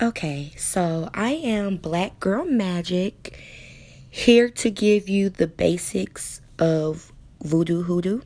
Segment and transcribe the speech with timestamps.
[0.00, 3.38] Okay, so I am Black Girl Magic
[4.08, 8.22] here to give you the basics of voodoo hoodoo.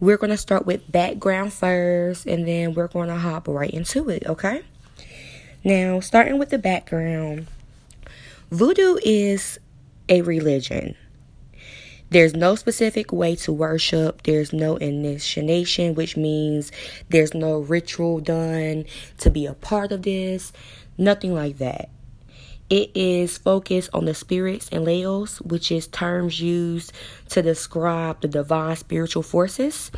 [0.00, 4.10] We're going to start with background first and then we're going to hop right into
[4.10, 4.60] it, okay?
[5.64, 7.46] Now, starting with the background,
[8.50, 9.58] voodoo is
[10.10, 10.94] a religion.
[12.10, 14.22] There's no specific way to worship.
[14.22, 16.70] There's no initiation, which means
[17.08, 18.84] there's no ritual done
[19.18, 20.52] to be a part of this.
[20.96, 21.90] Nothing like that.
[22.70, 26.92] It is focused on the spirits and loas, which is terms used
[27.30, 29.90] to describe the divine spiritual forces.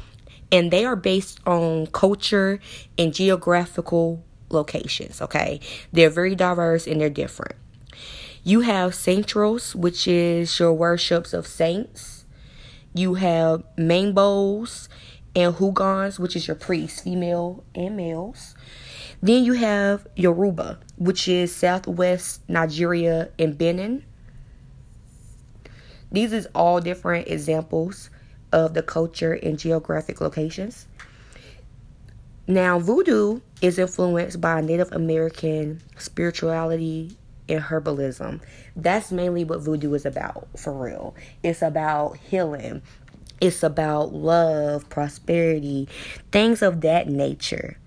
[0.50, 2.60] And they are based on culture
[2.96, 5.60] and geographical locations, okay?
[5.92, 7.56] They're very diverse and they're different.
[8.46, 12.26] You have santeros, which is your worships of saints.
[12.94, 14.86] You have mambos
[15.34, 18.54] and houngans, which is your priests, female and males.
[19.20, 24.04] Then you have Yoruba, which is Southwest Nigeria and Benin.
[26.12, 28.10] These is all different examples
[28.52, 30.86] of the culture and geographic locations.
[32.46, 37.16] Now, voodoo is influenced by Native American spirituality
[37.48, 38.40] and herbalism.
[38.74, 41.14] That's mainly what voodoo is about, for real.
[41.42, 42.82] It's about healing,
[43.40, 45.88] it's about love, prosperity,
[46.32, 47.78] things of that nature.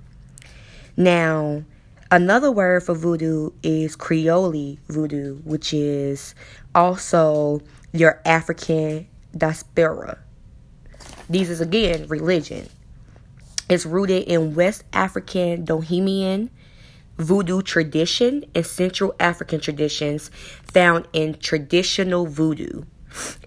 [0.95, 1.63] Now,
[2.11, 6.35] another word for voodoo is Creole voodoo, which is
[6.75, 7.61] also
[7.93, 10.19] your African diaspora.
[11.29, 12.67] These is again religion.
[13.69, 16.49] It's rooted in West African Dahomean
[17.19, 20.31] voodoo tradition and Central African traditions
[20.63, 22.83] found in traditional voodoo.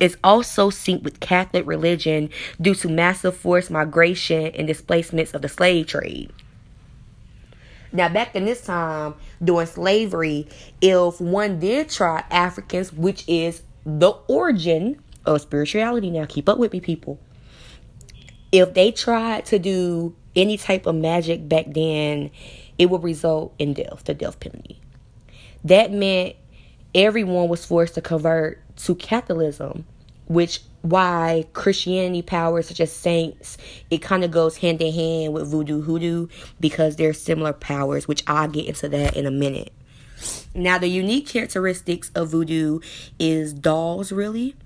[0.00, 5.48] It's also synced with Catholic religion due to massive forced migration and displacements of the
[5.48, 6.32] slave trade.
[7.92, 10.48] Now, back in this time during slavery,
[10.80, 16.72] if one did try Africans, which is the origin of spirituality, now keep up with
[16.72, 17.20] me, people.
[18.50, 22.30] If they tried to do any type of magic back then,
[22.82, 24.80] it would result in death, the death penalty.
[25.62, 26.34] That meant
[26.96, 29.86] everyone was forced to convert to Catholicism,
[30.26, 33.56] which why Christianity powers such as saints,
[33.88, 36.26] it kind of goes hand in hand with voodoo hoodoo
[36.58, 39.72] because they're similar powers, which I'll get into that in a minute.
[40.52, 42.80] Now, the unique characteristics of voodoo
[43.20, 44.56] is dolls, really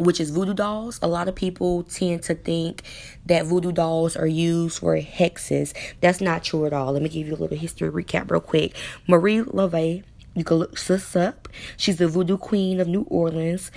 [0.00, 0.98] which is voodoo dolls.
[1.02, 2.82] A lot of people tend to think
[3.26, 5.74] that voodoo dolls are used for hexes.
[6.00, 6.92] That's not true at all.
[6.92, 8.74] Let me give you a little history recap real quick.
[9.06, 10.02] Marie Laveau,
[10.34, 11.48] you can look this up.
[11.76, 13.70] She's the voodoo queen of New Orleans.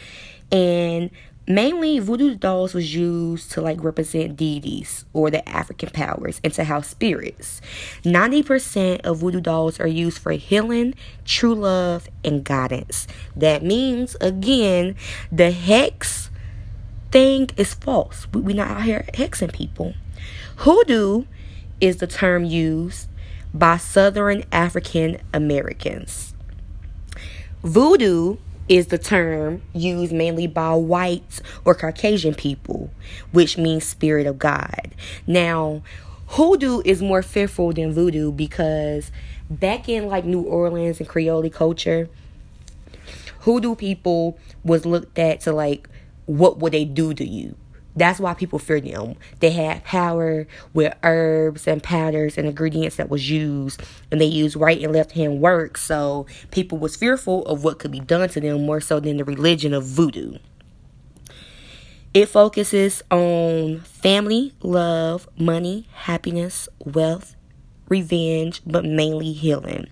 [0.51, 1.09] And
[1.48, 6.64] mainly voodoo dolls was used to like represent deities or the african powers and to
[6.64, 7.62] house spirits.
[8.04, 10.94] 90% of voodoo dolls are used for healing
[11.26, 13.08] true love and guidance.
[13.36, 14.96] That means again
[15.31, 16.30] the hex
[17.12, 18.28] thing is false.
[18.34, 19.94] We're not out here hexing people.
[20.58, 21.25] Hoodoo
[21.81, 23.08] is the term used
[23.54, 26.34] by southern african americans.
[27.64, 28.38] Voodoo
[28.69, 32.91] is the term used mainly by whites or Caucasian people,
[33.31, 34.91] which means spirit of God.
[35.28, 35.81] Now,
[36.28, 39.12] hoodoo is more fearful than voodoo because
[39.50, 42.09] back in like New Orleans and Creole culture,
[43.41, 45.90] hoodoo people was looked at to like
[46.25, 47.56] what would they do to you?
[47.96, 49.16] That's why people fear them.
[49.40, 53.81] They had power with herbs and powders and ingredients that was used,
[54.12, 55.78] and they used right and left hand work.
[55.78, 59.24] So people was fearful of what could be done to them more so than the
[59.24, 60.38] religion of voodoo.
[62.14, 67.36] It focuses on family, love, money, happiness, wealth,
[67.90, 69.88] revenge, but mainly healing.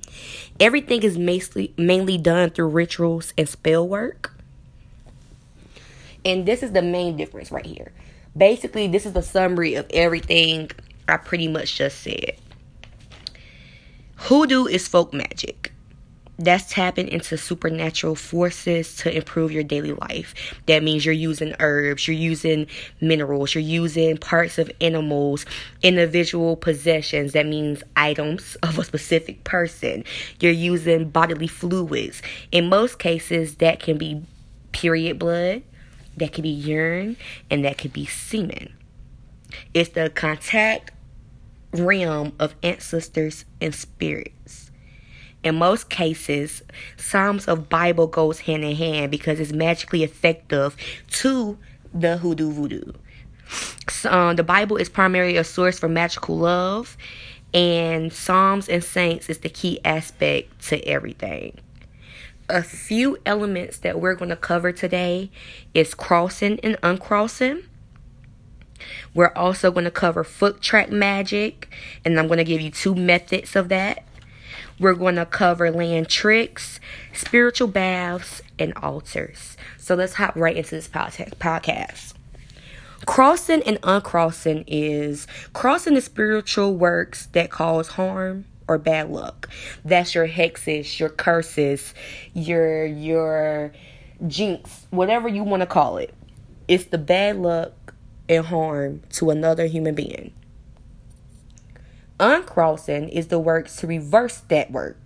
[0.59, 4.35] Everything is mainly mainly done through rituals and spell work.
[6.23, 7.91] And this is the main difference right here.
[8.35, 10.71] Basically, this is the summary of everything
[11.07, 12.37] I pretty much just said.
[14.15, 15.73] Hoodoo is folk magic.
[16.37, 20.33] That's tapping into supernatural forces to improve your daily life.
[20.65, 22.65] That means you're using herbs, you're using
[22.99, 25.45] minerals, you're using parts of animals,
[25.83, 27.33] individual possessions.
[27.33, 30.03] That means items of a specific person.
[30.39, 32.23] You're using bodily fluids.
[32.51, 34.23] In most cases, that can be
[34.71, 35.61] period blood,
[36.21, 37.17] that could be urine,
[37.49, 38.73] and that could be semen.
[39.73, 40.91] It's the contact
[41.73, 44.71] realm of ancestors and spirits.
[45.43, 46.61] In most cases,
[46.97, 50.77] Psalms of Bible goes hand in hand because it's magically effective
[51.11, 51.57] to
[51.93, 52.93] the hoodoo voodoo.
[53.89, 56.97] So, um, the Bible is primarily a source for magical love
[57.53, 61.59] And Psalms and Saints is the key aspect to everything.
[62.51, 65.31] A few elements that we're going to cover today
[65.73, 67.63] is crossing and uncrossing.
[69.13, 71.69] We're also going to cover foot track magic,
[72.03, 74.03] and I'm going to give you two methods of that.
[74.77, 76.81] We're going to cover land tricks,
[77.13, 79.55] spiritual baths, and altars.
[79.77, 82.15] So let's hop right into this podcast.
[83.05, 89.49] Crossing and uncrossing is crossing the spiritual works that cause harm or bad luck.
[89.83, 91.93] That's your hexes, your curses,
[92.33, 93.73] your your
[94.27, 96.13] jinx, whatever you want to call it.
[96.67, 97.93] It's the bad luck
[98.29, 100.33] and harm to another human being.
[102.19, 104.97] Uncrossing is the works to reverse that work.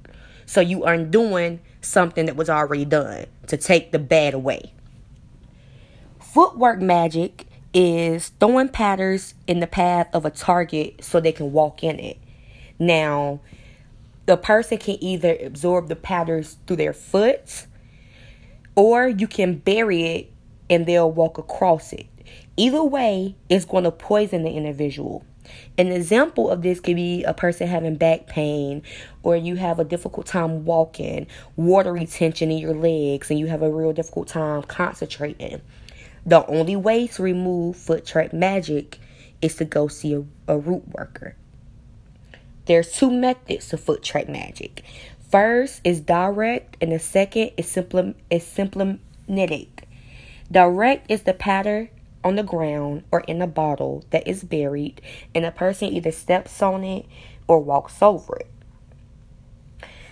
[0.45, 4.73] So you undoing something that was already done to take the bad away.
[6.19, 11.83] Footwork magic is throwing patterns in the path of a target so they can walk
[11.83, 12.17] in it.
[12.77, 13.39] Now,
[14.25, 17.67] the person can either absorb the patterns through their foot
[18.75, 20.31] or you can bury it
[20.69, 22.07] and they'll walk across it.
[22.57, 25.23] Either way, it's going to poison the individual.
[25.77, 28.81] An example of this could be a person having back pain,
[29.21, 33.61] or you have a difficult time walking, water retention in your legs, and you have
[33.61, 35.61] a real difficult time concentrating.
[36.25, 38.99] The only way to remove foot track magic
[39.41, 41.35] is to go see a, a root worker.
[42.65, 44.83] There's two methods of foot track magic.
[45.29, 49.87] First is direct, and the second is simple is symptomatic.
[50.51, 51.89] Direct is the pattern
[52.23, 55.01] on the ground or in a bottle that is buried,
[55.33, 57.05] and a person either steps on it
[57.47, 58.47] or walks over it.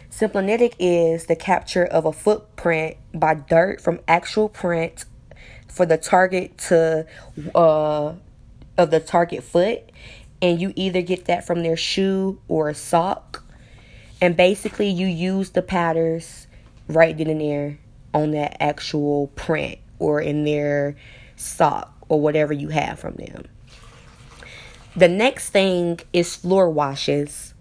[0.09, 5.05] Symptomatic is the capture of a footprint by dirt from actual print
[5.67, 7.07] for the target to
[7.55, 8.13] uh
[8.77, 9.91] of the target foot
[10.43, 13.45] and you either get that from their shoe or a sock
[14.21, 16.47] and basically you use the patterns
[16.89, 17.79] right then and there
[18.13, 20.97] on that actual print or in their
[21.37, 23.45] sock or whatever you have from them.
[24.97, 27.52] The next thing is floor washes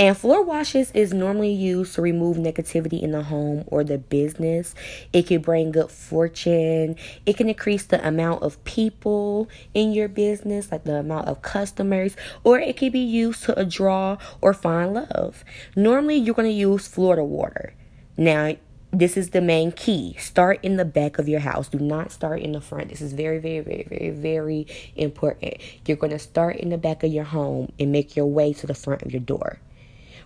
[0.00, 4.74] and floor washes is normally used to remove negativity in the home or the business.
[5.12, 6.96] It can bring good fortune.
[7.26, 12.16] It can increase the amount of people in your business, like the amount of customers,
[12.44, 15.44] or it can be used to draw or find love.
[15.76, 17.74] Normally, you're going to use Florida water.
[18.16, 18.56] Now,
[18.92, 20.16] this is the main key.
[20.18, 21.68] Start in the back of your house.
[21.68, 22.88] Do not start in the front.
[22.88, 25.58] This is very, very, very, very, very important.
[25.84, 28.66] You're going to start in the back of your home and make your way to
[28.66, 29.58] the front of your door.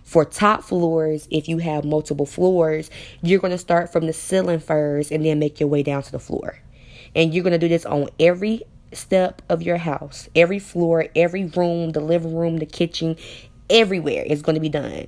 [0.05, 2.89] For top floors, if you have multiple floors,
[3.21, 6.11] you're going to start from the ceiling first and then make your way down to
[6.11, 6.59] the floor.
[7.15, 8.61] And you're going to do this on every
[8.93, 13.17] step of your house, every floor, every room, the living room, the kitchen,
[13.69, 15.07] everywhere is going to be done.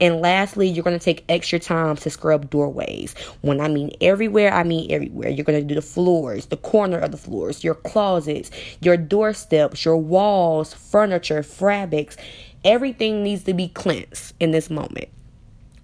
[0.00, 3.14] And lastly, you're going to take extra time to scrub doorways.
[3.40, 5.28] When I mean everywhere, I mean everywhere.
[5.28, 9.84] You're going to do the floors, the corner of the floors, your closets, your doorsteps,
[9.84, 12.16] your walls, furniture, fabrics,
[12.64, 15.08] Everything needs to be cleansed in this moment.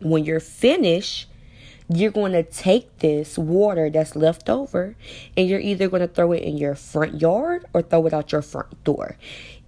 [0.01, 1.29] When you're finished,
[1.89, 4.97] you're going to take this water that's left over
[5.37, 8.33] and you're either going to throw it in your front yard or throw it out
[8.33, 9.17] your front door.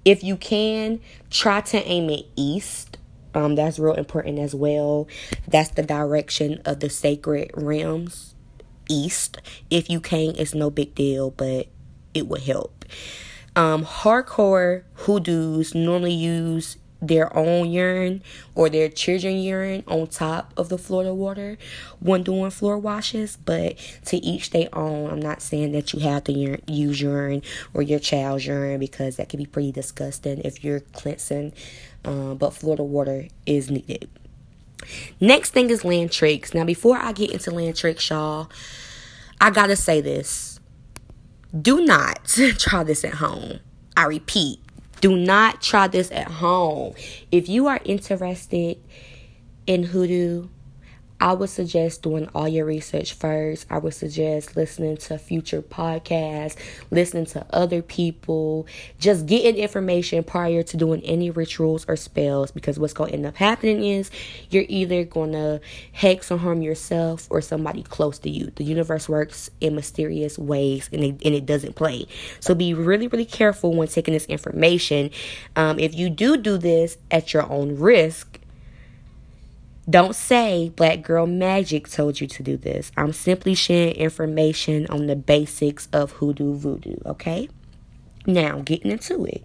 [0.04, 1.00] If you can,
[1.30, 2.98] try to aim it east.
[3.34, 5.08] Um, that's real important as well.
[5.46, 8.34] That's the direction of the sacred realms,
[8.88, 9.38] east.
[9.68, 11.66] If you can't, it's no big deal, but
[12.14, 12.86] it would help.
[13.54, 18.22] Um, hardcore hoodoos normally use their own urine
[18.54, 21.58] or their children urine on top of the Florida water
[22.00, 23.76] when doing floor washes but
[24.06, 25.10] to each their own.
[25.10, 26.32] I'm not saying that you have to
[26.66, 27.42] use urine
[27.74, 31.52] or your child's urine because that can be pretty disgusting if you're cleansing
[32.04, 34.08] um, but Florida water is needed.
[35.20, 36.54] Next thing is land tricks.
[36.54, 38.50] Now before i get into land tricks y'all
[39.40, 40.60] i gotta say this.
[41.58, 42.24] Do not
[42.58, 43.60] try this at home.
[43.96, 44.60] I repeat
[45.00, 46.94] do not try this at home.
[47.30, 48.78] If you are interested
[49.66, 50.48] in hoodoo,
[51.20, 53.66] I would suggest doing all your research first.
[53.70, 56.56] I would suggest listening to future podcasts,
[56.90, 58.66] listening to other people,
[58.98, 63.26] just getting information prior to doing any rituals or spells because what's going to end
[63.26, 64.10] up happening is
[64.50, 65.60] you're either going to
[65.92, 68.52] hex or harm yourself or somebody close to you.
[68.56, 72.06] The universe works in mysterious ways and it, and it doesn't play.
[72.40, 75.10] So be really, really careful when taking this information.
[75.56, 78.35] Um, if you do do this at your own risk,
[79.88, 82.90] don't say Black Girl Magic told you to do this.
[82.96, 87.48] I'm simply sharing information on the basics of hoodoo voodoo, okay?
[88.26, 89.44] Now, getting into it.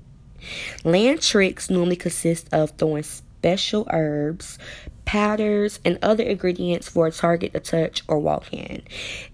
[0.83, 4.57] Land tricks normally consist of throwing special herbs,
[5.05, 8.81] powders, and other ingredients for a target to touch or walk in.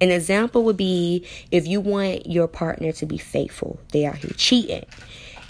[0.01, 4.31] An example would be if you want your partner to be faithful, they are here
[4.35, 4.85] cheating.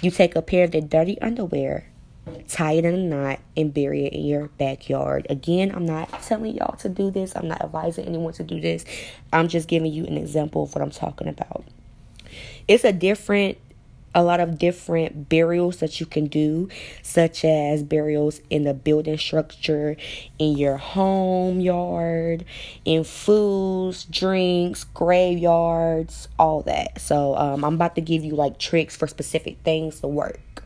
[0.02, 1.88] You take a pair of their dirty underwear,
[2.48, 5.28] tie it in a knot, and bury it in your backyard.
[5.30, 8.86] Again, I'm not telling y'all to do this, I'm not advising anyone to do this.
[9.34, 11.64] I'm just giving you an example of what I'm talking about.
[12.68, 13.58] It's a different
[14.18, 16.68] a lot of different burials that you can do,
[17.04, 19.96] such as burials in the building structure,
[20.40, 22.44] in your home yard,
[22.84, 27.00] in foods, drinks, graveyards, all that.
[27.00, 30.64] So, um, I'm about to give you like tricks for specific things to work.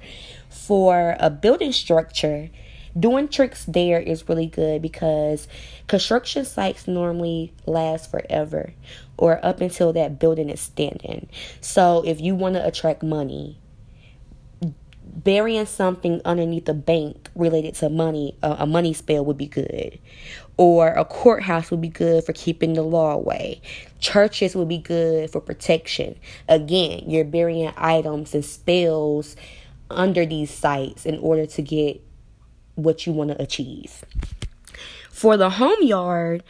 [0.68, 2.52] For a building structure,
[2.98, 5.48] doing tricks there is really good because
[5.88, 8.74] construction sites normally last forever
[9.18, 11.30] or up until that building is standing.
[11.62, 13.60] So if you want to attract money,
[15.02, 20.00] burying something underneath a bank related to money, a money spell would be good.
[20.58, 23.62] Or a courthouse would be good for keeping the law away.
[24.00, 26.20] Churches would be good for protection.
[26.48, 29.36] Again, you're burying items and spells
[29.92, 32.02] under these sites in order to get
[32.76, 34.04] what you want to achieve.
[35.10, 36.44] For the home yard,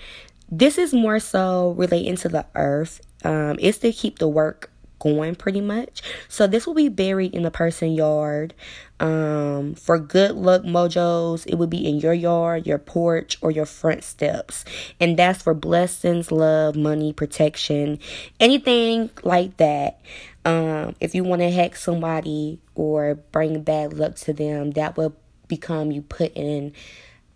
[0.50, 3.02] this is more so relating to the earth.
[3.24, 4.72] Um, it's to keep the work
[5.02, 6.02] going pretty much.
[6.30, 8.54] So this will be buried in the person yard.
[9.00, 13.66] Um, for good luck mojos, it would be in your yard, your porch, or your
[13.66, 14.64] front steps.
[15.00, 18.00] And that's for blessings, love, money, protection,
[18.40, 20.00] anything like that.
[20.44, 25.16] Um, if you want to hex somebody or bring bad luck to them, that will
[25.48, 26.74] become you put in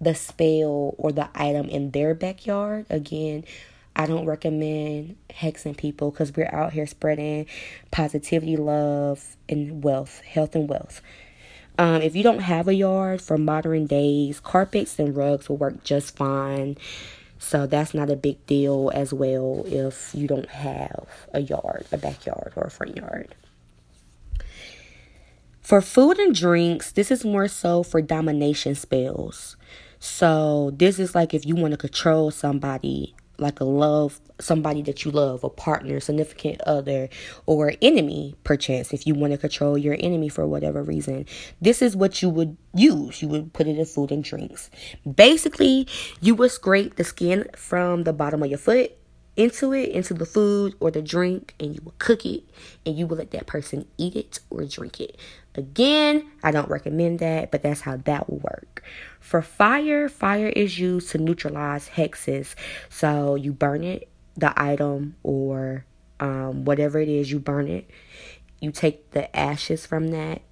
[0.02, 2.86] the spell or the item in their backyard.
[2.90, 3.46] Again,
[3.96, 7.46] I don't recommend hexing people because we're out here spreading
[7.92, 11.02] positivity, love, and wealth, health, and wealth.
[11.78, 15.84] Um, if you don't have a yard for modern days, carpets and rugs will work
[15.84, 16.78] just fine.
[17.40, 21.98] So that's not a big deal as well if you don't have a yard, a
[21.98, 23.36] backyard, or a front yard.
[25.62, 29.58] For food and drinks, this is more so for domination spells.
[30.00, 35.06] So, this is like if you want to control somebody, like a love, somebody that
[35.06, 37.10] you love, a partner, significant other,
[37.46, 41.26] or enemy, perchance, if you want to control your enemy for whatever reason.
[41.62, 43.22] This is what you would use.
[43.22, 44.70] You would put it in food and drinks.
[45.16, 45.88] Basically,
[46.22, 48.92] you would scrape the skin from the bottom of your foot
[49.36, 52.44] into it, into the food or the drink, and you will cook it
[52.86, 55.18] and you will let that person eat it or drink it.
[55.56, 58.84] Again, I don't recommend that, but that's how that will work.
[59.26, 62.54] For fire, fire is used to neutralize hexes.
[62.90, 65.84] So you burn it, the item, or
[66.20, 67.90] um, whatever it is, you burn it.
[68.62, 70.44] You take the ashes from that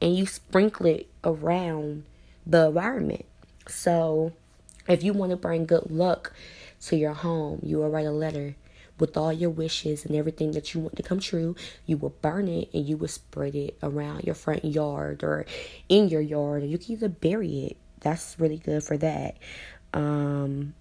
[0.00, 2.04] and you sprinkle it around
[2.46, 3.26] the environment.
[3.68, 4.32] So
[4.88, 6.32] if you want to bring good luck,
[6.86, 7.60] to your home.
[7.62, 8.56] You will write a letter
[8.98, 11.56] with all your wishes and everything that you want to come true.
[11.86, 15.46] You will burn it and you will spread it around your front yard or
[15.88, 17.76] in your yard, you can either bury it.
[18.02, 19.36] That's really good for that.
[19.94, 20.74] Um,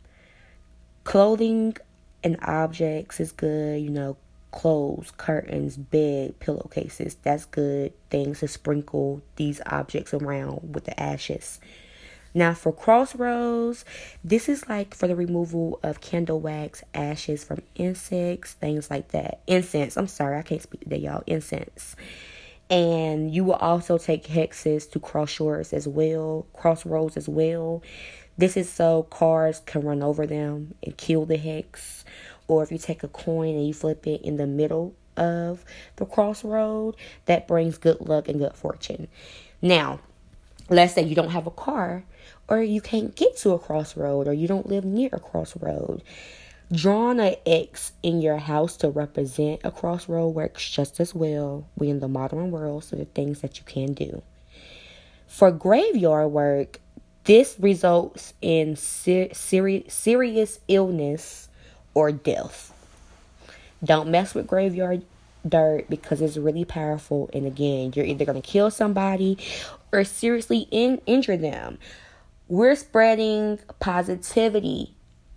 [1.04, 1.78] clothing
[2.24, 3.82] and objects is good.
[3.82, 4.18] You know,
[4.51, 7.16] clothes, curtains, bed, pillowcases.
[7.24, 11.60] That's good things to sprinkle these objects around with the ashes.
[12.34, 13.84] Now for crossroads,
[14.24, 19.42] this is like for the removal of candle wax, ashes from insects, things like that.
[19.48, 21.24] Incense, I'm sorry, I can't speak today, y'all.
[21.28, 21.96] Incense.
[22.72, 27.84] And you will also take hexes to crossroads as well, crossroads as well.
[28.38, 32.06] This is so cars can run over them and kill the hex.
[32.48, 35.66] Or if you take a coin and you flip it in the middle of
[35.98, 39.10] the crossroad, that brings good luck and good fortune.
[39.62, 40.00] Now,
[40.70, 42.06] let's say you don't have a car
[42.48, 46.04] or you can't get to a crossroad or you don't live near a crossroad.
[46.74, 51.68] Drawing an X in your house to represent a crossroad works just as well.
[51.75, 54.22] We in the modern world, so the things that you can do.
[55.28, 56.80] For graveyard work,
[57.25, 61.50] this results in ser- serious illness
[61.94, 62.74] or death.
[63.84, 65.04] Don't mess with graveyard
[65.48, 67.30] dirt because it's really powerful.
[67.34, 69.38] And again, you're either going to kill somebody
[69.92, 71.80] or seriously in- injure them.
[72.48, 74.94] We're spreading positivity.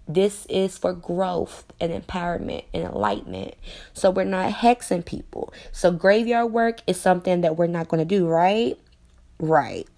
[0.07, 3.55] This is for growth and empowerment and enlightenment.
[3.95, 5.53] So we're not hexing people.
[5.73, 8.79] So graveyard work is something that we're not going to do, right?
[9.39, 9.89] Right.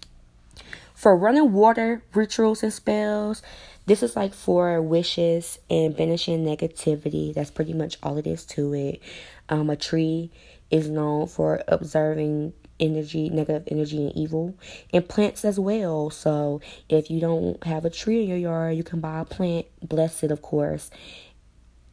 [0.93, 3.41] For running water rituals and spells,
[3.85, 7.33] this is like for wishes and banishing negativity.
[7.33, 9.01] That's pretty much all it is to it.
[9.49, 10.31] Um, a tree
[10.71, 14.55] is known for observing energy, negative energy, and evil,
[14.93, 16.09] and plants as well.
[16.09, 19.65] So if you don't have a tree in your yard, you can buy a plant,
[19.81, 20.89] bless it, of course.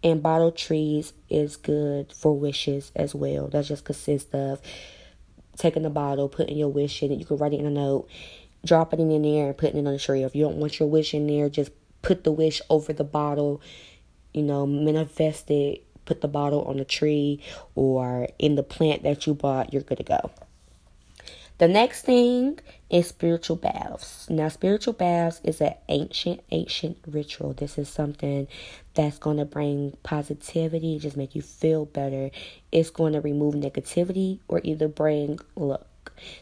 [0.03, 3.49] And bottle trees is good for wishes as well.
[3.49, 4.61] That just consists of
[5.57, 7.19] taking the bottle, putting your wish in it.
[7.19, 8.09] You can write it in a note,
[8.67, 10.23] dropping it in there, and putting it on the tree.
[10.23, 11.71] If you don't want your wish in there, just
[12.03, 13.63] put the wish over the bottle.
[14.35, 15.87] You know, manifest it.
[16.05, 17.41] Put the bottle on the tree
[17.75, 19.73] or in the plant that you bought.
[19.73, 20.31] You're good to go.
[21.59, 22.59] The next thing
[22.91, 24.29] is spiritual baths.
[24.29, 27.53] Now, spiritual baths is an ancient, ancient ritual.
[27.53, 28.49] This is something
[28.95, 32.31] that's going to bring positivity, just make you feel better.
[32.73, 35.87] It's going to remove negativity or either bring luck.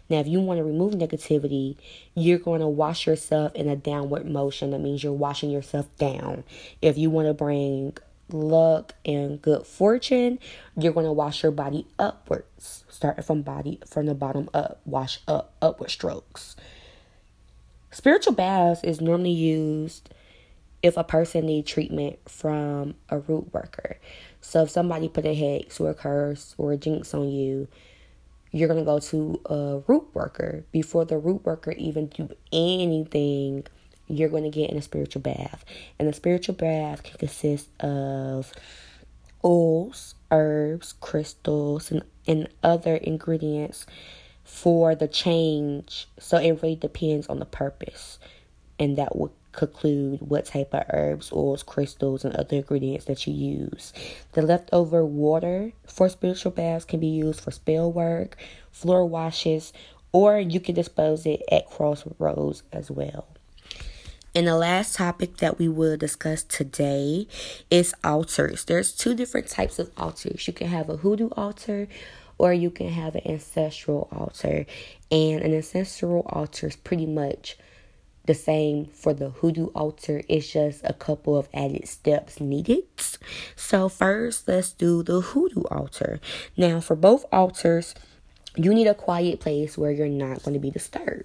[0.09, 1.76] Now, if you want to remove negativity,
[2.14, 4.71] you're going to wash yourself in a downward motion.
[4.71, 6.45] That means you're washing yourself down.
[6.81, 7.97] If you want to bring
[8.31, 10.38] luck and good fortune,
[10.76, 15.21] you're going to wash your body upwards, starting from body from the bottom up, wash
[15.29, 16.57] up upward strokes.
[17.91, 20.09] Spiritual baths is normally used
[20.83, 23.99] if a person need treatment from a root worker.
[24.41, 27.69] So if somebody put a hex or a curse or a jinx on you,
[28.50, 33.64] you're gonna go to a root worker before the root worker even do anything
[34.09, 35.64] you're going to get in a spiritual bath.
[35.99, 38.52] And a spiritual bath can consist of
[39.44, 43.87] oils, herbs, crystals, and, and other ingredients
[44.44, 46.09] for the change.
[46.18, 48.18] So it really depends on the purpose.
[48.78, 53.35] And that would conclude what type of herbs, oils, crystals, and other ingredients that you
[53.35, 53.92] use.
[54.32, 58.37] The leftover water for spiritual baths can be used for spell work,
[58.71, 59.73] floor washes,
[60.11, 63.26] or you can dispose it at crossroads as well.
[64.34, 67.28] And the last topic that we will discuss today
[67.70, 68.64] is altars.
[68.64, 70.46] There's two different types of altars.
[70.46, 71.88] You can have a hoodoo altar
[72.38, 74.64] or you can have an ancestral altar.
[75.10, 77.58] And an ancestral altar is pretty much
[78.24, 80.22] the same for the hoodoo altar.
[80.28, 82.84] It's just a couple of added steps needed.
[83.56, 86.21] So first, let's do the hoodoo altar.
[86.56, 87.95] Now, for both altars,
[88.56, 91.25] you need a quiet place where you're not going to be disturbed.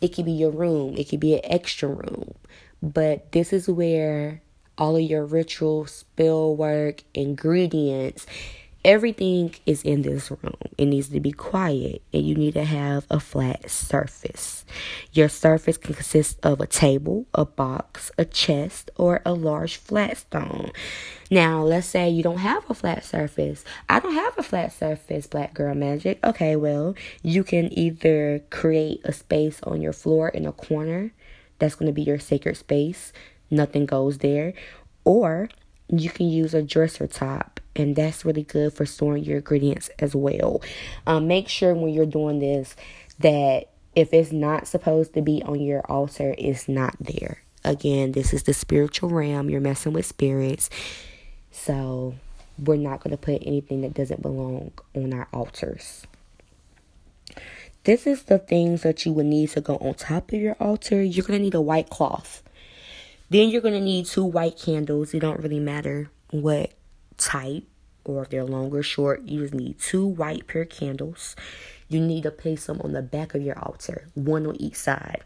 [0.00, 2.34] It could be your room, it could be an extra room.
[2.82, 4.42] But this is where
[4.78, 8.26] all of your ritual, spell work, ingredients,
[8.86, 10.54] everything is in this room.
[10.78, 14.64] It needs to be quiet and you need to have a flat surface.
[15.12, 20.16] Your surface can consist of a table, a box, a chest, or a large flat
[20.18, 20.70] stone.
[21.32, 23.64] Now, let's say you don't have a flat surface.
[23.88, 26.24] I don't have a flat surface, Black Girl Magic.
[26.24, 26.94] Okay, well,
[27.24, 31.10] you can either create a space on your floor in a corner
[31.58, 33.12] that's going to be your sacred space,
[33.50, 34.54] nothing goes there,
[35.04, 35.48] or
[35.88, 40.14] you can use a dresser top and that's really good for storing your ingredients as
[40.14, 40.62] well.
[41.06, 42.74] Um, make sure when you're doing this
[43.18, 47.42] that if it's not supposed to be on your altar, it's not there.
[47.64, 49.50] Again, this is the spiritual realm.
[49.50, 50.70] You're messing with spirits.
[51.50, 52.14] So
[52.58, 56.06] we're not going to put anything that doesn't belong on our altars.
[57.84, 61.02] This is the things that you would need to go on top of your altar.
[61.02, 62.42] You're going to need a white cloth.
[63.28, 65.12] Then you're going to need two white candles.
[65.12, 66.72] It don't really matter what
[67.16, 67.64] type
[68.04, 69.22] or if they're long or short.
[69.22, 71.34] You just need two white pure candles.
[71.88, 75.24] You need to place them on the back of your altar, one on each side.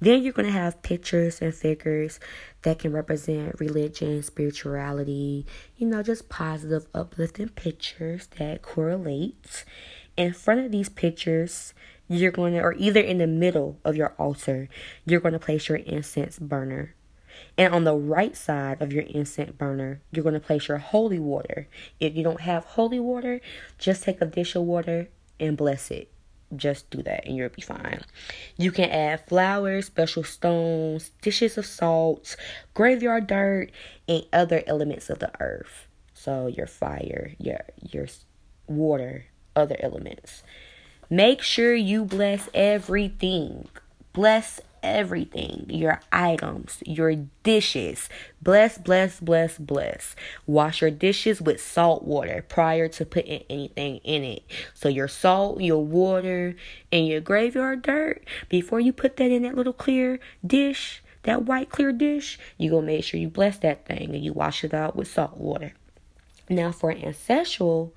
[0.00, 2.20] Then you're going to have pictures and figures
[2.62, 5.44] that can represent religion, spirituality,
[5.76, 9.64] you know, just positive, uplifting pictures that correlate.
[10.16, 11.74] In front of these pictures,
[12.08, 14.68] you're going to, or either in the middle of your altar,
[15.04, 16.94] you're going to place your incense burner.
[17.56, 21.18] And on the right side of your incense burner, you're going to place your holy
[21.18, 21.68] water.
[22.00, 23.40] If you don't have holy water,
[23.78, 26.10] just take a dish of water and bless it.
[26.56, 28.00] Just do that and you'll be fine.
[28.56, 32.36] You can add flowers, special stones, dishes of salt,
[32.72, 33.70] graveyard dirt,
[34.08, 35.86] and other elements of the earth.
[36.14, 38.06] So your fire, your your
[38.66, 40.42] water, other elements.
[41.10, 43.68] Make sure you bless everything.
[44.12, 48.08] Bless everything your items, your dishes.
[48.42, 50.14] Bless, bless, bless, bless.
[50.46, 54.42] Wash your dishes with salt water prior to putting anything in it.
[54.74, 56.56] So, your salt, your water,
[56.92, 61.70] and your graveyard dirt, before you put that in that little clear dish, that white
[61.70, 64.96] clear dish, you gonna make sure you bless that thing and you wash it out
[64.96, 65.72] with salt water.
[66.48, 67.92] Now, for ancestral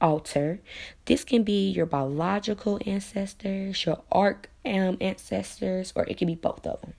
[0.00, 0.60] altar.
[1.04, 6.66] This can be your biological ancestors, your arc um, ancestors, or it can be both
[6.66, 6.94] of them.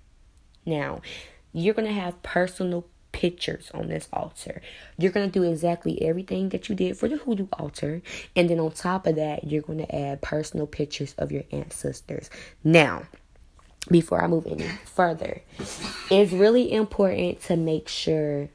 [0.65, 1.01] Now,
[1.53, 4.61] you're going to have personal pictures on this altar.
[4.97, 8.01] You're going to do exactly everything that you did for the hoodoo altar.
[8.35, 12.29] And then on top of that, you're going to add personal pictures of your ancestors.
[12.63, 13.03] Now,
[13.89, 15.41] before I move any further,
[16.11, 18.49] it's really important to make sure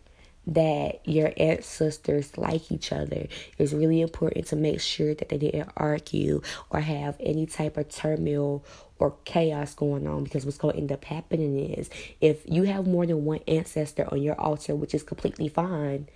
[0.47, 3.29] that your ancestors like each other.
[3.59, 7.89] It's really important to make sure that they didn't argue or have any type of
[7.89, 8.65] turmoil
[8.99, 12.87] or chaos going on because what's going to end up happening is if you have
[12.87, 16.09] more than one ancestor on your altar, which is completely fine,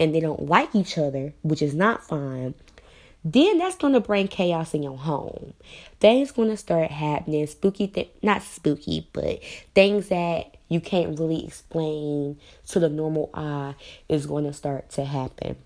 [0.00, 2.54] and they don't like each other, which is not fine,
[3.24, 5.54] then that's going to bring chaos in your home.
[6.00, 9.40] Things going to start happening, spooky, th- not spooky, but
[9.74, 13.74] things that you can't really explain to the normal eye
[14.08, 15.56] is going to start to happen.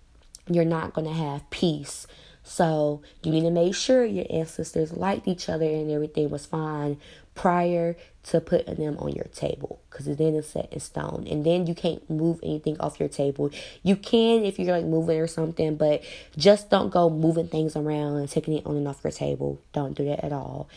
[0.51, 2.07] You're not going to have peace.
[2.43, 6.99] So you need to make sure your ancestors liked each other and everything was fine
[7.35, 11.27] prior to putting them on your table because then it's set in stone.
[11.31, 13.51] And then you can't move anything off your table.
[13.83, 16.03] You can if you're like moving or something but
[16.37, 19.61] just don't go moving things around and taking it on and off your table.
[19.73, 20.69] Don't do that at all.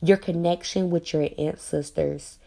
[0.00, 2.38] Your connection with your ancestors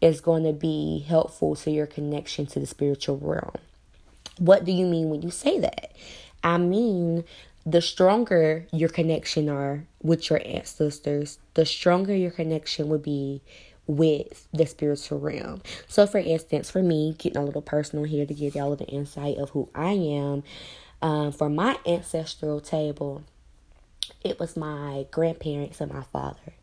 [0.00, 3.56] is going to be helpful to your connection to the spiritual realm
[4.38, 5.92] what do you mean when you say that
[6.42, 7.24] i mean
[7.66, 13.42] the stronger your connection are with your ancestors, the stronger your connection would be
[13.86, 15.62] with the spiritual realm.
[15.88, 19.36] So, for instance, for me, getting a little personal here to give y'all the insight
[19.36, 20.42] of who I am,
[21.02, 23.24] um, for my ancestral table,
[24.22, 26.54] it was my grandparents and my father.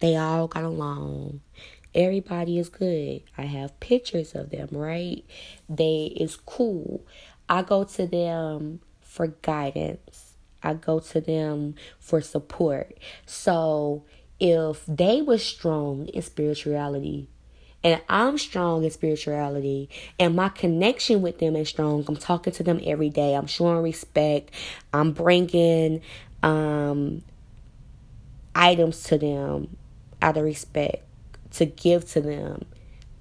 [0.00, 1.40] They all got along.
[1.94, 3.22] Everybody is good.
[3.38, 5.24] I have pictures of them, right?
[5.68, 7.06] They is cool.
[7.48, 10.34] I go to them for guidance.
[10.62, 12.98] I go to them for support.
[13.26, 14.04] So
[14.40, 17.28] if they were strong in spirituality,
[17.84, 22.04] and I'm strong in spirituality, and my connection with them is strong.
[22.08, 23.34] I'm talking to them every day.
[23.34, 24.50] I'm showing respect.
[24.92, 26.00] I'm bringing
[26.42, 27.22] um,
[28.54, 29.76] items to them
[30.22, 31.04] out of respect
[31.54, 32.66] to give to them.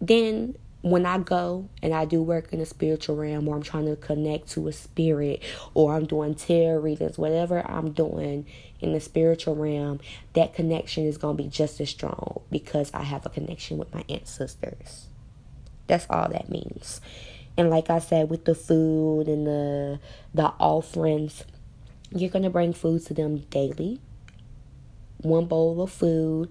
[0.02, 3.86] Then when I go and I do work in the spiritual realm or I'm trying
[3.86, 5.42] to connect to a spirit
[5.74, 8.46] or I'm doing tarot readings, whatever I'm doing
[8.82, 10.02] in the spiritual realm,
[10.34, 13.94] that connection is going to be just as strong because I have a connection with
[13.94, 15.08] my ancestors.
[15.88, 17.00] That's all that means.
[17.56, 20.00] And like I said, with the food and the
[20.34, 21.44] the offerings,
[22.10, 24.00] you're gonna bring food to them daily.
[25.18, 26.50] One bowl of food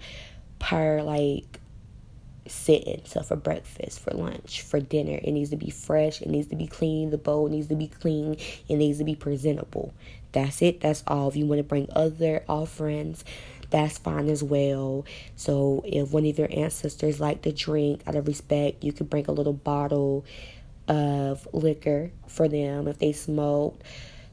[0.58, 1.58] per like
[2.46, 3.02] sitting.
[3.04, 6.22] So for breakfast, for lunch, for dinner, it needs to be fresh.
[6.22, 7.10] It needs to be clean.
[7.10, 8.36] The bowl needs to be clean.
[8.68, 9.94] It needs to be presentable.
[10.32, 10.80] That's it.
[10.80, 11.28] That's all.
[11.28, 13.24] If you want to bring other offerings,
[13.70, 15.04] that's fine as well.
[15.36, 19.26] So if one of your ancestors like to drink out of respect, you could bring
[19.26, 20.24] a little bottle
[20.88, 22.88] of liquor for them.
[22.88, 23.82] If they smoked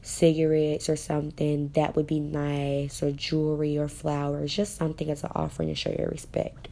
[0.02, 3.02] cigarettes or something, that would be nice.
[3.02, 6.69] Or jewelry or flowers, just something as an offering to show your respect.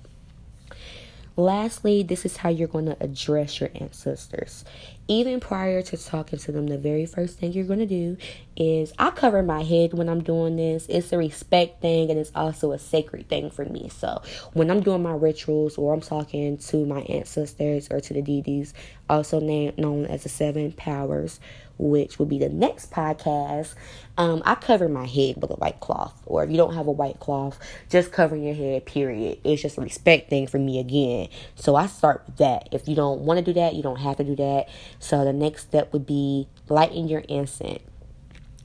[1.38, 4.64] Lastly, this is how you're going to address your ancestors.
[5.10, 8.18] Even prior to talking to them, the very first thing you're going to do
[8.56, 10.84] is I cover my head when I'm doing this.
[10.86, 13.88] It's a respect thing and it's also a sacred thing for me.
[13.88, 14.20] So
[14.52, 18.74] when I'm doing my rituals or I'm talking to my ancestors or to the deities,
[19.08, 21.40] also known as the seven powers,
[21.78, 23.74] which will be the next podcast,
[24.16, 26.20] um, I cover my head with a white cloth.
[26.26, 29.38] Or if you don't have a white cloth, just covering your head, period.
[29.44, 31.28] It's just a respect thing for me again.
[31.54, 32.68] So I start with that.
[32.72, 34.68] If you don't want to do that, you don't have to do that.
[34.98, 37.82] So the next step would be lighten your incense.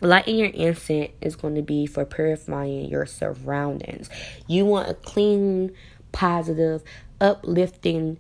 [0.01, 4.09] Lighting your incense is going to be for purifying your surroundings.
[4.47, 5.71] You want a clean,
[6.11, 6.83] positive,
[7.21, 8.19] uplifting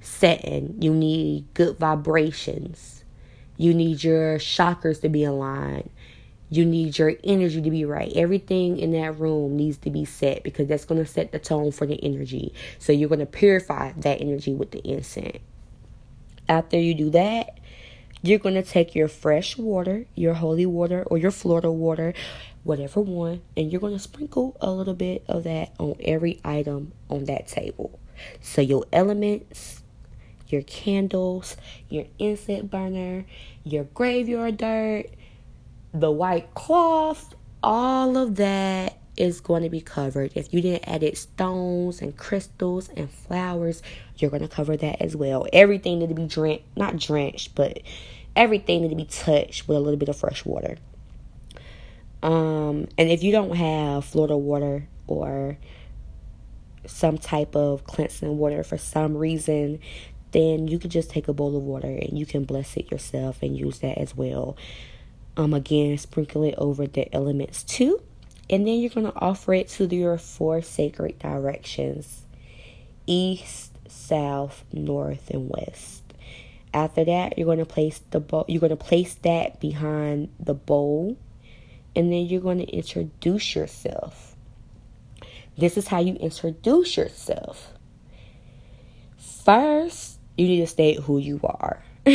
[0.00, 0.76] setting.
[0.80, 3.02] You need good vibrations
[3.56, 5.90] you need your chakras to be aligned.
[6.50, 8.12] You need your energy to be right.
[8.14, 11.70] Everything in that room needs to be set because that's going to set the tone
[11.72, 12.52] for the energy.
[12.78, 15.38] So you're going to purify that energy with the incense.
[16.52, 17.58] After you do that,
[18.20, 22.12] you're going to take your fresh water, your holy water, or your Florida water,
[22.62, 26.92] whatever one, and you're going to sprinkle a little bit of that on every item
[27.08, 27.98] on that table.
[28.42, 29.82] So your elements,
[30.48, 31.56] your candles,
[31.88, 33.24] your incense burner,
[33.64, 35.06] your graveyard dirt,
[35.94, 40.32] the white cloth, all of that is going to be covered.
[40.34, 43.82] If you didn't add stones and crystals and flowers,
[44.16, 45.46] you're going to cover that as well.
[45.52, 47.80] Everything need to be drenched, not drenched, but
[48.34, 50.76] everything need to be touched with a little bit of fresh water.
[52.22, 55.58] Um, and if you don't have Florida water or
[56.86, 59.80] some type of cleansing water for some reason,
[60.30, 63.42] then you could just take a bowl of water and you can bless it yourself
[63.42, 64.56] and use that as well.
[65.36, 68.02] Um, again, sprinkle it over the elements too.
[68.52, 72.26] And then you're going to offer it to your four sacred directions
[73.06, 76.02] east, south, north, and west.
[76.74, 80.54] After that, you're going to place the bowl, you're going to place that behind the
[80.54, 81.16] bowl,
[81.96, 84.36] and then you're going to introduce yourself.
[85.56, 87.72] This is how you introduce yourself.
[89.44, 91.82] First, you need to state who you are.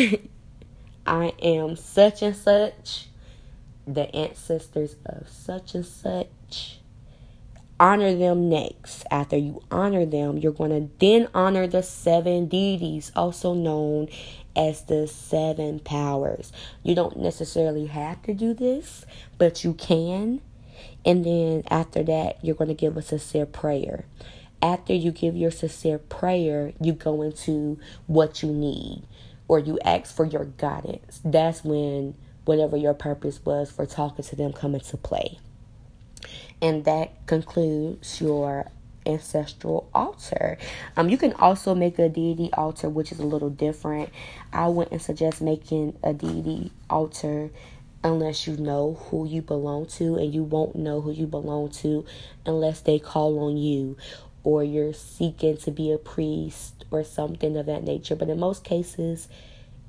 [1.05, 3.07] I am such and such,
[3.87, 6.79] the ancestors of such and such.
[7.79, 9.05] Honor them next.
[9.11, 14.09] After you honor them, you're going to then honor the seven deities, also known
[14.55, 16.51] as the seven powers.
[16.83, 19.05] You don't necessarily have to do this,
[19.37, 20.41] but you can.
[21.05, 24.05] And then after that, you're going to give a sincere prayer
[24.61, 29.03] after you give your sincere prayer, you go into what you need
[29.47, 31.21] or you ask for your guidance.
[31.23, 32.15] That's when
[32.47, 35.37] whatever your purpose was for talking to them come into play.
[36.61, 38.71] And that concludes your
[39.05, 40.57] ancestral altar.
[40.95, 44.09] Um, you can also make a deity altar, which is a little different.
[44.51, 47.49] I wouldn't suggest making a deity altar
[48.03, 52.05] unless you know who you belong to, and you won't know who you belong to
[52.45, 53.97] unless they call on you
[54.43, 58.15] or you're seeking to be a priest or something of that nature.
[58.15, 59.27] But in most cases,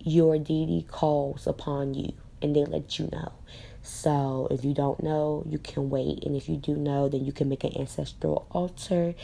[0.01, 3.33] your deity calls upon you and they let you know.
[3.83, 6.24] So if you don't know, you can wait.
[6.24, 9.14] And if you do know, then you can make an ancestral altar.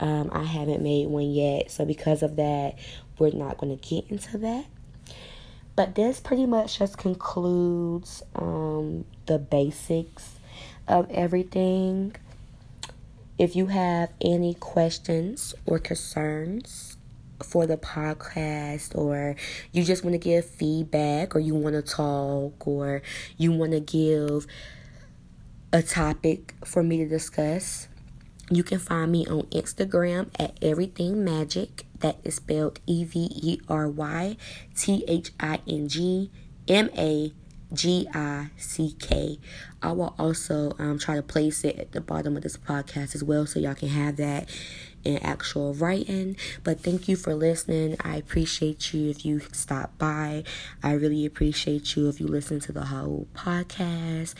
[0.00, 1.70] Um, I haven't made one yet.
[1.70, 2.76] So because of that,
[3.18, 4.66] we're not going to get into that.
[5.74, 10.38] But this pretty much just concludes um, the basics
[10.86, 12.14] of everything.
[13.38, 16.91] If you have any questions or concerns
[17.44, 19.36] for the podcast, or
[19.72, 23.02] you just want to give feedback, or you want to talk, or
[23.36, 24.46] you want to give
[25.72, 27.88] a topic for me to discuss,
[28.50, 31.86] you can find me on Instagram at Everything Magic.
[32.00, 34.36] That is spelled E V E R Y
[34.76, 36.30] T H I N G
[36.68, 37.32] M A
[37.72, 39.38] G I C K.
[39.82, 43.24] I will also um, try to place it at the bottom of this podcast as
[43.24, 44.48] well so y'all can have that
[45.04, 46.36] in actual writing.
[46.64, 47.96] But thank you for listening.
[48.00, 50.44] I appreciate you if you stop by.
[50.82, 54.34] I really appreciate you if you listen to the whole podcast.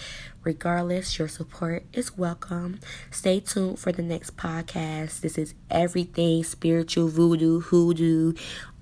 [0.45, 2.81] Regardless, your support is welcome.
[3.13, 5.21] Stay tuned for the next podcast.
[5.21, 8.33] This is everything spiritual voodoo, hoodoo,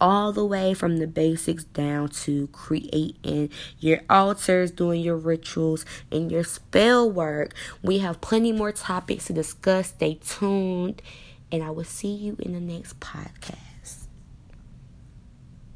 [0.00, 6.32] all the way from the basics down to creating your altars, doing your rituals, and
[6.32, 7.52] your spell work.
[7.82, 9.88] We have plenty more topics to discuss.
[9.88, 11.02] Stay tuned,
[11.52, 13.69] and I will see you in the next podcast.